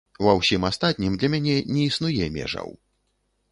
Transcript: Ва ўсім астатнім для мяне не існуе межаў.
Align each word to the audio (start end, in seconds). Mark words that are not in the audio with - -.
Ва 0.27 0.31
ўсім 0.37 0.63
астатнім 0.69 1.17
для 1.19 1.29
мяне 1.35 1.57
не 1.77 1.85
існуе 1.93 2.33
межаў. 2.41 2.69